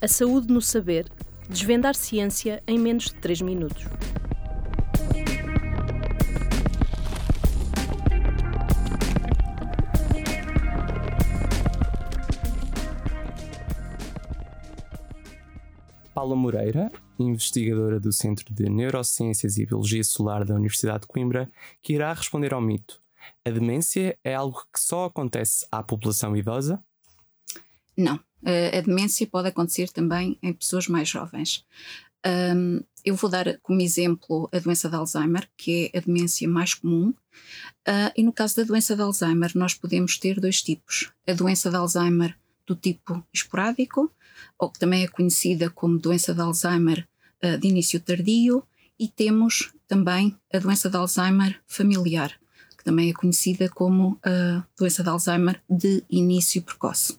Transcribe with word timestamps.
A 0.00 0.06
saúde 0.06 0.52
no 0.52 0.62
saber. 0.62 1.10
Desvendar 1.50 1.96
ciência 1.96 2.62
em 2.68 2.78
menos 2.78 3.06
de 3.06 3.14
3 3.16 3.40
minutos. 3.40 3.84
Paula 16.14 16.36
Moreira, 16.36 16.92
investigadora 17.18 17.98
do 17.98 18.12
Centro 18.12 18.54
de 18.54 18.70
Neurociências 18.70 19.58
e 19.58 19.66
Biologia 19.66 20.04
Solar 20.04 20.44
da 20.44 20.54
Universidade 20.54 21.00
de 21.00 21.06
Coimbra, 21.08 21.50
que 21.82 21.94
irá 21.94 22.12
responder 22.12 22.54
ao 22.54 22.60
mito: 22.60 23.02
a 23.44 23.50
demência 23.50 24.16
é 24.22 24.32
algo 24.32 24.62
que 24.72 24.78
só 24.78 25.06
acontece 25.06 25.66
à 25.72 25.82
população 25.82 26.36
idosa? 26.36 26.80
Não. 27.96 28.27
A 28.44 28.80
demência 28.80 29.26
pode 29.26 29.48
acontecer 29.48 29.90
também 29.90 30.38
em 30.42 30.52
pessoas 30.52 30.86
mais 30.86 31.08
jovens. 31.08 31.64
Um, 32.26 32.82
eu 33.04 33.14
vou 33.14 33.30
dar 33.30 33.58
como 33.62 33.80
exemplo 33.80 34.48
a 34.52 34.58
doença 34.58 34.88
de 34.88 34.96
Alzheimer, 34.96 35.48
que 35.56 35.90
é 35.92 35.98
a 35.98 36.00
demência 36.00 36.48
mais 36.48 36.74
comum. 36.74 37.14
Uh, 37.88 38.12
e 38.16 38.22
no 38.22 38.32
caso 38.32 38.56
da 38.56 38.64
doença 38.64 38.94
de 38.94 39.02
Alzheimer, 39.02 39.52
nós 39.54 39.74
podemos 39.74 40.18
ter 40.18 40.40
dois 40.40 40.62
tipos: 40.62 41.10
a 41.26 41.32
doença 41.32 41.70
de 41.70 41.76
Alzheimer 41.76 42.36
do 42.66 42.74
tipo 42.74 43.24
esporádico, 43.32 44.12
ou 44.58 44.70
que 44.70 44.78
também 44.78 45.04
é 45.04 45.08
conhecida 45.08 45.70
como 45.70 45.98
doença 45.98 46.34
de 46.34 46.40
Alzheimer 46.40 47.08
uh, 47.42 47.56
de 47.56 47.68
início 47.68 48.00
tardio, 48.00 48.62
e 48.98 49.08
temos 49.08 49.72
também 49.86 50.36
a 50.52 50.58
doença 50.58 50.90
de 50.90 50.96
Alzheimer 50.96 51.60
familiar, 51.66 52.32
que 52.76 52.84
também 52.84 53.10
é 53.10 53.12
conhecida 53.12 53.68
como 53.68 54.18
a 54.22 54.64
doença 54.76 55.02
de 55.02 55.08
Alzheimer 55.08 55.62
de 55.70 56.04
início 56.10 56.60
precoce. 56.62 57.16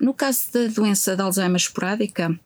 No 0.00 0.14
caso 0.14 0.52
da 0.52 0.66
doença 0.66 1.14
de 1.14 1.22
Alzheimer 1.22 1.56
esporádica, 1.56 2.38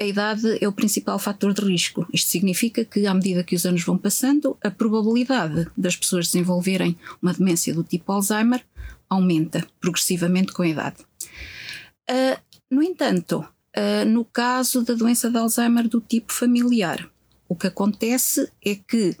a 0.00 0.04
idade 0.04 0.58
é 0.60 0.68
o 0.68 0.72
principal 0.72 1.18
fator 1.18 1.52
de 1.52 1.62
risco. 1.62 2.06
Isto 2.12 2.30
significa 2.30 2.84
que, 2.84 3.06
à 3.06 3.14
medida 3.14 3.44
que 3.44 3.54
os 3.54 3.66
anos 3.66 3.82
vão 3.82 3.98
passando, 3.98 4.56
a 4.62 4.70
probabilidade 4.70 5.68
das 5.76 5.96
pessoas 5.96 6.26
desenvolverem 6.26 6.96
uma 7.20 7.32
demência 7.32 7.74
do 7.74 7.82
tipo 7.82 8.12
Alzheimer 8.12 8.64
aumenta 9.08 9.66
progressivamente 9.80 10.52
com 10.52 10.62
a 10.62 10.68
idade. 10.68 10.96
Uh, 12.10 12.40
no 12.70 12.82
entanto, 12.82 13.46
uh, 13.76 14.04
no 14.06 14.24
caso 14.24 14.82
da 14.82 14.94
doença 14.94 15.30
de 15.30 15.36
Alzheimer 15.36 15.88
do 15.88 16.00
tipo 16.00 16.32
familiar, 16.32 17.10
o 17.48 17.54
que 17.54 17.66
acontece 17.66 18.50
é 18.64 18.74
que, 18.74 19.14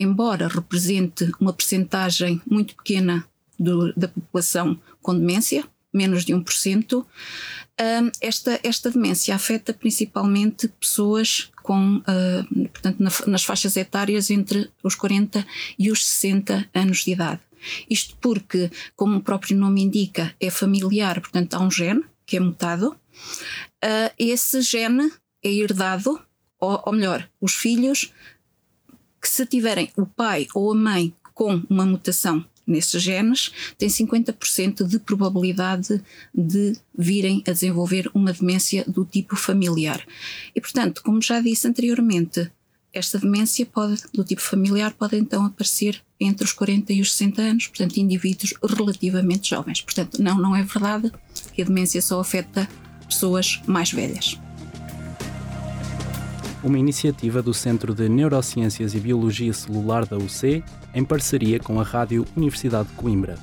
embora 0.00 0.48
represente 0.48 1.30
uma 1.40 1.52
percentagem 1.52 2.42
muito 2.44 2.74
pequena 2.74 3.24
do, 3.56 3.92
da 3.94 4.08
população 4.08 4.76
com 5.00 5.16
demência, 5.16 5.64
menos 5.96 6.24
de 6.24 6.32
1%, 6.32 7.04
esta, 8.20 8.58
esta 8.62 8.90
demência 8.90 9.34
afeta 9.34 9.72
principalmente 9.72 10.68
pessoas 10.68 11.50
com, 11.62 11.96
uh, 11.98 12.68
portanto, 12.68 13.00
na, 13.00 13.10
nas 13.26 13.44
faixas 13.44 13.76
etárias 13.76 14.30
entre 14.30 14.70
os 14.82 14.94
40 14.94 15.44
e 15.78 15.90
os 15.90 16.06
60 16.06 16.70
anos 16.72 16.98
de 16.98 17.12
idade. 17.12 17.40
Isto 17.90 18.16
porque, 18.20 18.70
como 18.94 19.16
o 19.16 19.22
próprio 19.22 19.56
nome 19.56 19.82
indica, 19.82 20.34
é 20.40 20.48
familiar, 20.48 21.20
portanto, 21.20 21.54
há 21.54 21.60
um 21.60 21.70
gene 21.70 22.04
que 22.24 22.36
é 22.36 22.40
mutado. 22.40 22.96
Uh, 23.84 24.10
esse 24.18 24.62
gene 24.62 25.12
é 25.42 25.52
herdado, 25.52 26.20
ou, 26.58 26.82
ou 26.86 26.92
melhor, 26.92 27.28
os 27.40 27.54
filhos 27.54 28.12
que 29.20 29.28
se 29.28 29.44
tiverem 29.44 29.90
o 29.96 30.06
pai 30.06 30.46
ou 30.54 30.70
a 30.70 30.74
mãe 30.74 31.14
com 31.34 31.62
uma 31.68 31.84
mutação 31.84 32.44
nesses 32.66 33.02
genes, 33.02 33.52
têm 33.78 33.88
50% 33.88 34.86
de 34.86 34.98
probabilidade 34.98 36.02
de 36.34 36.72
virem 36.96 37.42
a 37.46 37.52
desenvolver 37.52 38.10
uma 38.12 38.32
demência 38.32 38.84
do 38.86 39.04
tipo 39.04 39.36
familiar. 39.36 40.04
E, 40.54 40.60
portanto, 40.60 41.02
como 41.02 41.22
já 41.22 41.40
disse 41.40 41.68
anteriormente, 41.68 42.50
esta 42.92 43.18
demência 43.18 43.66
pode, 43.66 44.02
do 44.12 44.24
tipo 44.24 44.40
familiar 44.40 44.92
pode 44.94 45.16
então 45.16 45.44
aparecer 45.44 46.02
entre 46.18 46.44
os 46.44 46.52
40 46.52 46.92
e 46.94 47.00
os 47.00 47.12
60 47.12 47.42
anos, 47.42 47.66
portanto, 47.66 47.98
indivíduos 47.98 48.54
relativamente 48.62 49.50
jovens. 49.50 49.82
Portanto, 49.82 50.20
não, 50.22 50.38
não 50.38 50.56
é 50.56 50.62
verdade 50.62 51.12
que 51.52 51.60
a 51.62 51.64
demência 51.64 52.00
só 52.00 52.18
afeta 52.18 52.68
pessoas 53.06 53.60
mais 53.66 53.92
velhas 53.92 54.38
uma 56.66 56.78
iniciativa 56.78 57.40
do 57.40 57.54
Centro 57.54 57.94
de 57.94 58.08
Neurociências 58.08 58.94
e 58.94 58.98
Biologia 58.98 59.52
Celular 59.52 60.04
da 60.04 60.16
UC, 60.16 60.64
em 60.92 61.04
parceria 61.04 61.60
com 61.60 61.80
a 61.80 61.84
Rádio 61.84 62.26
Universidade 62.36 62.88
de 62.88 62.94
Coimbra. 62.94 63.36